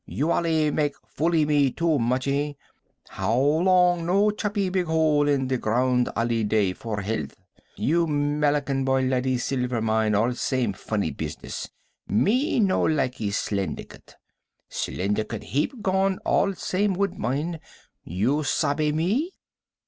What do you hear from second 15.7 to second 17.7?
gone all same woodbine.